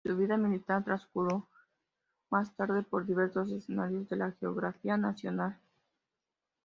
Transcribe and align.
Su 0.03 0.17
vida 0.17 0.35
militar 0.35 0.83
transcurrió 0.83 1.47
más 2.31 2.55
tarde 2.55 2.81
por 2.81 3.05
diversos 3.05 3.51
escenarios 3.51 4.09
de 4.09 4.15
la 4.15 4.31
geografía 4.31 4.97
nacional. 4.97 5.59